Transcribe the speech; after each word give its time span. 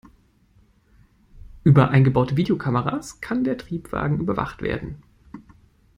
Über 1.63 1.91
eingebaute 1.91 2.35
Videokameras 2.35 3.21
kann 3.21 3.43
der 3.43 3.59
Triebwagen 3.59 4.19
überwacht 4.19 4.63
werden. 4.63 5.03